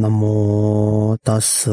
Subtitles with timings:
[0.00, 1.68] 南无大师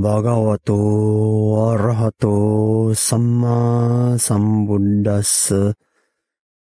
[0.00, 5.74] 巴嘎瓦多阿拉哈多萨玛萨布达斯，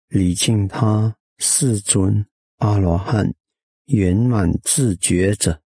[0.09, 2.25] 礼敬他世尊
[2.57, 3.31] 阿罗汉
[3.85, 5.61] 圆满自觉者。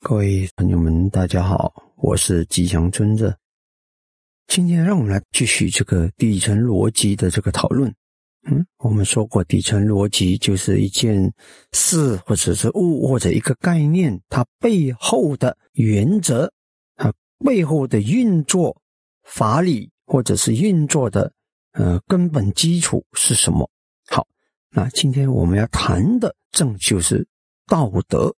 [0.00, 3.36] 各位朋友们，大家好，我是吉祥尊者。
[4.46, 7.94] 今天让我们来继续这个底层逻辑的这个讨论。
[8.48, 11.34] 嗯，我们说过，底层逻辑就是一件
[11.72, 16.52] 事或者是物或者一个概念，它背后的原则，
[16.94, 17.12] 它
[17.44, 18.80] 背后的运作
[19.24, 21.32] 法理或者是运作的
[21.72, 23.68] 呃根本基础是什么？
[24.06, 24.24] 好，
[24.70, 27.26] 那今天我们要谈的正就是
[27.66, 28.32] 道德。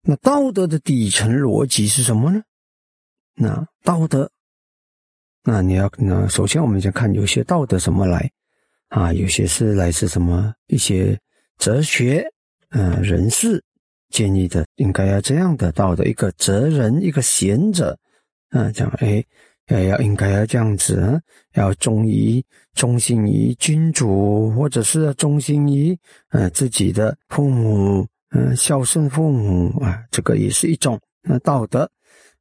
[0.00, 2.42] 那道德的底层逻辑是什么呢？
[3.34, 4.32] 那道德，
[5.44, 8.32] 那你要那首先我们先看有些道德怎么来。
[8.92, 11.18] 啊，有些是来自什么一些
[11.56, 12.22] 哲学，
[12.72, 13.62] 嗯，人士
[14.10, 17.98] 建议的，应该要这样得到的一个哲人，一个贤者，
[18.50, 19.24] 啊，讲哎，
[19.68, 21.18] 要要应该要这样子，
[21.54, 22.44] 要忠于
[22.74, 31.90] 忠心于君主，或者是忠心于呃自己的父母，嗯，孝顺父母啊，这个也是一种呃道德。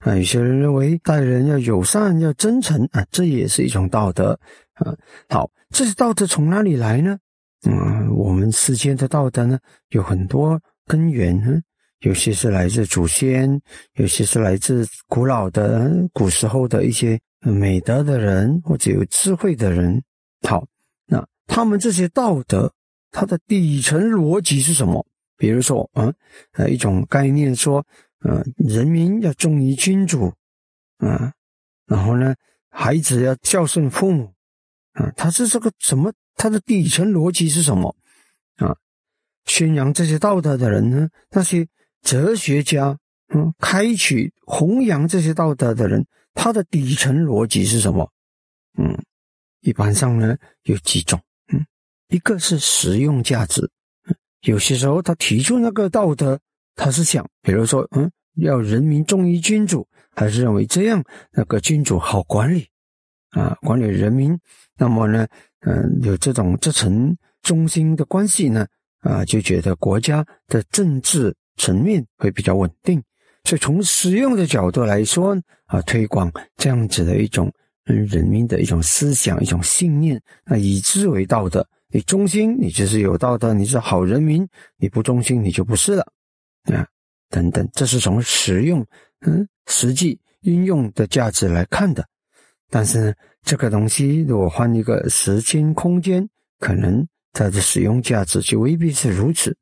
[0.02, 4.38] 啊，有些人认为待人要友善，要真诚啊，这也是一种道德
[4.74, 4.92] 啊。
[5.30, 7.20] 好，这些道德从哪里来呢？
[7.70, 11.62] 嗯，我们世间的道德呢，有很多根源呢，
[12.00, 13.62] 有些是来自祖先，
[13.94, 20.02] 有些是来自古老的古时候的一些美德的人或者有智慧的人。
[20.48, 20.66] 好，
[21.06, 22.74] 那他们这些道德，
[23.12, 25.06] 它的底层逻辑是什么？
[25.38, 26.12] 比如说，嗯，
[26.54, 27.86] 呃，一种概念说。
[28.22, 30.32] 啊，人民要忠于君主，
[30.98, 31.34] 啊，
[31.88, 32.36] 然后呢，
[32.70, 34.32] 孩子要孝顺父母，
[34.94, 36.14] 啊，他是这个什么？
[36.36, 37.96] 他的底层逻辑是什么？
[38.58, 38.78] 啊，
[39.46, 41.10] 宣扬这些道德的人呢？
[41.32, 41.68] 那些
[42.04, 42.96] 哲学家，
[43.34, 48.08] 嗯，开启弘扬这些道德的人，他的底层逻辑是什么？
[48.78, 48.96] 嗯，
[49.62, 51.20] 一般上呢有几种，
[51.52, 51.66] 嗯，
[52.10, 53.68] 一个是实用价值，
[54.42, 56.40] 有些时候他提出那个道德。
[56.76, 62.68] 他是想，比如说，嗯，要人民忠于君主，还是认为这样那个君主好管理，
[63.32, 64.38] 啊，管理人民，
[64.78, 65.28] 那么呢，
[65.62, 68.66] 嗯，有这种这层中心的关系呢，
[69.02, 73.02] 啊，就觉得国家的政治层面会比较稳定，
[73.44, 77.52] 所以从实用的角度来说，啊，推广这样子的一种
[77.86, 81.68] 嗯人民的一种思想、一种信念，那以之为道德。
[81.94, 84.46] 你忠心，你就是有道德，你是好人民；
[84.78, 86.08] 你不忠心，你就不是了。
[86.66, 86.86] 啊，
[87.30, 88.86] 等等，这是从实用、
[89.22, 92.06] 嗯，实际应用的价值来看的。
[92.70, 96.28] 但是，这个东西如果换一个时间空间，
[96.60, 99.56] 可能它的使用价值就未必是如此。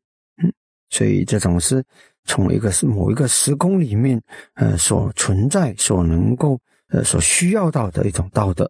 [0.43, 0.53] 嗯，
[0.89, 1.83] 所以这种是
[2.25, 4.21] 从一个是某一个时空里面，
[4.53, 8.69] 呃，所存在、所能够、呃，所需要到的一种道德。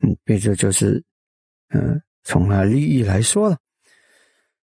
[0.00, 1.02] 嗯，比如就是，
[1.68, 3.58] 嗯，从啊利益来说了。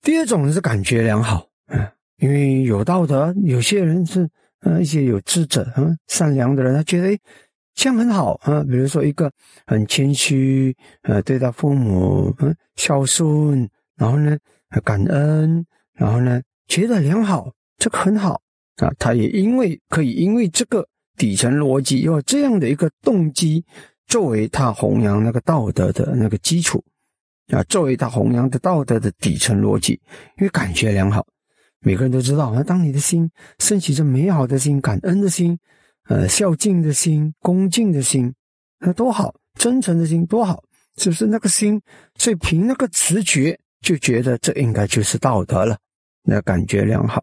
[0.01, 1.91] 第二种是感觉良好，嗯。
[2.19, 4.29] 因为有道德，有些人是
[4.61, 7.17] 呃一些有智者，嗯，善良的人，他觉得
[7.75, 8.65] 这样很好啊。
[8.65, 9.31] 比如说一个
[9.67, 14.37] 很谦虚，呃，对待父母，嗯，孝顺，然后呢，
[14.85, 15.65] 感恩，
[15.95, 18.41] 然后呢，觉得良好，这个很好
[18.77, 18.93] 啊。
[18.99, 20.87] 他也因为可以因为这个
[21.17, 23.65] 底层逻辑，有这样的一个动机，
[24.09, 26.83] 作为他弘扬那个道德的那个基础
[27.53, 29.93] 啊，作为他弘扬的道德的底层逻辑，
[30.39, 31.25] 因为感觉良好。
[31.81, 35.59] 每个人都知道，那当你的心升起着美好的心、感恩的心、
[36.09, 38.35] 呃孝敬的心、恭敬的心，
[38.81, 40.63] 那多好；真诚的心多好，
[40.97, 41.27] 是不是？
[41.27, 41.81] 那个心，
[42.17, 45.79] 所以凭那个直觉就觉得这应该就是道德了，
[46.23, 47.23] 那感觉良好，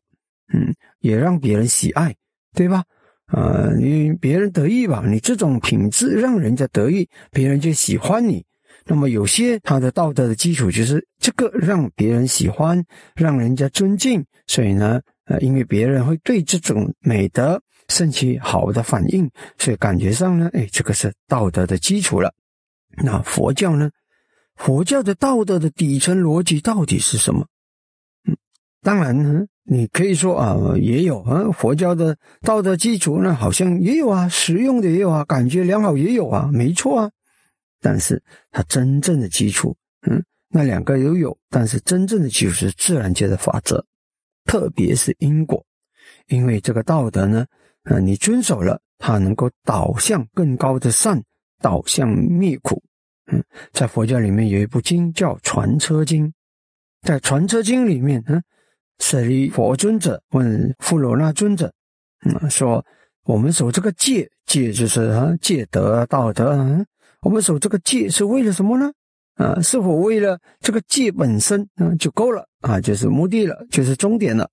[0.53, 2.15] 嗯，也让别人喜爱，
[2.53, 2.83] 对吧？
[3.25, 8.45] 啊，你别人得意吧，你这种品质让人家得意，别人就喜欢你。
[8.87, 12.83] 那么有些他的道德的基础就是这个让别人喜欢，
[13.15, 22.31] 让人家尊敬，所以呢，呃，因为别人会对这种美德升起好的反应，所以感觉上呢，哎，这个是道德的基础了。
[23.03, 23.89] 那佛教呢？
[24.55, 27.45] 佛教的道德的底层逻辑到底是什么？
[28.25, 28.37] 嗯，
[28.81, 37.11] 当然呢，你可以说啊，也有啊，佛教的道德基础呢，好像也有啊，实用的也有啊，感觉良好也有啊，没错啊。
[37.85, 39.77] 但是它真正的基础，
[40.09, 43.85] 嗯，那两个都有，但是真正的基础是自然界的法则，
[44.45, 45.63] 特别是因果，
[46.29, 47.45] 因为这个道德呢，
[47.83, 51.21] 呃，你遵守了，它能够导向更高的善，
[51.61, 52.81] 导向灭苦。
[53.31, 56.27] 嗯，在佛教里面有一部经叫《传车经》，
[57.03, 58.41] 在《传车经》里面，嗯，
[58.97, 61.71] 舍利佛尊者问富罗那尊者，
[62.25, 62.83] 嗯，说
[63.25, 66.83] 我们守这个戒，戒就是啊戒德道德，嗯，
[67.25, 68.91] 我们守这个戒是为了什么呢？
[69.33, 72.79] 啊，是否为了这个戒本身啊就够了啊？
[72.79, 74.47] 就是目的了，就是终点了？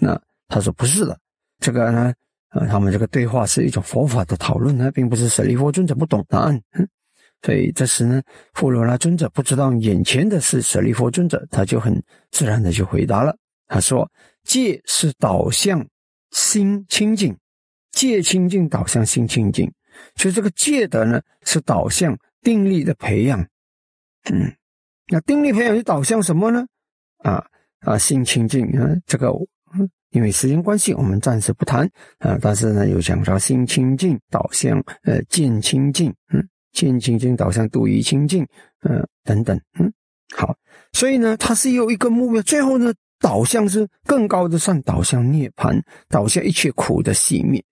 [0.00, 1.16] 那他说不是的，
[1.60, 2.12] 这个呢，
[2.48, 6.60] 啊，他们这个对话是一种佛法的讨论呢，并不是舍利弗尊者不懂答案。
[7.42, 8.20] 所以这时呢，
[8.52, 13.36] 富罗那尊者不知道眼前的是舍利弗尊者，他就很自然的就回答了。
[13.68, 14.10] 他说
[14.42, 15.86] ：“戒是导向
[16.32, 17.38] 心清净，
[17.92, 19.72] 戒清净导向心清净，
[20.16, 23.40] 所以这个戒德呢是导向定力的培养。
[24.30, 24.52] 嗯，
[25.08, 26.66] 那定力培养是导向什么呢？
[27.18, 27.44] 啊
[27.80, 29.32] 啊，心清净啊，这个
[30.10, 32.38] 因为时间关系，我们暂时不谈啊。
[32.40, 38.46] 但是呢，有讲到心清净导向呃见清净，嗯。”见清净导向度疑清净，
[38.82, 39.92] 嗯，等等，嗯，
[40.36, 40.54] 好，
[40.92, 47.64] 所以呢，它是有一个目标，最后呢，导向是更高的善，导向涅槃，导向一切苦的熄灭，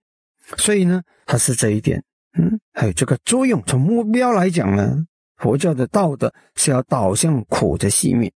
[0.56, 2.02] 所以呢，它是这一点，
[2.38, 3.62] 嗯，还有这个作用。
[3.66, 4.96] 从目标来讲呢，
[5.36, 8.30] 佛教的道德是要导向苦的熄灭，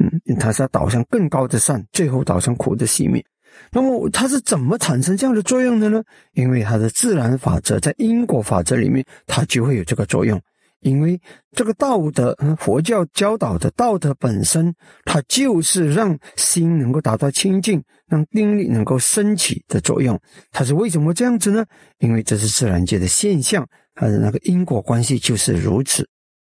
[0.00, 3.24] 嗯，它是要导向更高的善，最后导向苦的熄灭。
[3.70, 6.02] 那么它是怎么产生这样的作用的呢？
[6.32, 10.40] 因为它的自然法则在因果法则里面，它就会有这个作用。
[10.84, 11.18] 因为
[11.52, 14.72] 这个道德，佛教教导的道德本身，
[15.06, 20.20] 它就是让心能够达到清净，让定力能够升起的作用。
[20.52, 21.64] 它是为什么这样子呢？
[22.00, 26.06] 因为这是自然界的现象，它的那个因果关系就是如此。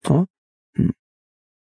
[0.07, 0.25] 哦，
[0.77, 0.93] 嗯，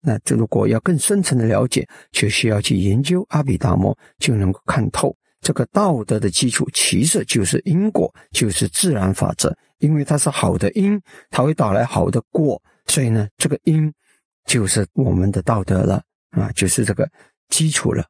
[0.02, 5.16] 那这如果要更深层的了解，就需要去研究阿毗达摩，就能够看透。
[5.48, 9.56] 这个道德的基础其实就是因果，就是自然法则。
[9.78, 11.00] 因为它是好的因，
[11.30, 13.90] 它会带来好的果，所以呢，这个因
[14.44, 17.10] 就是我们的道德了啊，就是这个
[17.48, 18.06] 基础了。